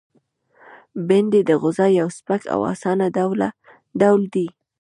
[1.07, 3.05] بېنډۍ د غذا یو سپک او آسانه
[3.99, 4.47] ډول دی